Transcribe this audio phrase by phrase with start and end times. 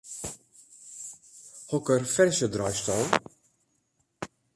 [1.73, 2.95] Hokker ferzje draaisto?